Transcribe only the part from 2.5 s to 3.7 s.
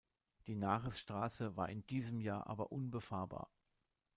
unbefahrbar.